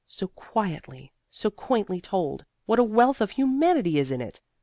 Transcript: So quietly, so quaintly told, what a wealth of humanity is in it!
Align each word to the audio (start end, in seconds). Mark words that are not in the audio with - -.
So 0.07 0.27
quietly, 0.29 1.13
so 1.29 1.51
quaintly 1.51 2.01
told, 2.01 2.43
what 2.65 2.79
a 2.79 2.83
wealth 2.83 3.21
of 3.21 3.29
humanity 3.37 3.99
is 3.99 4.11
in 4.11 4.19
it! 4.19 4.41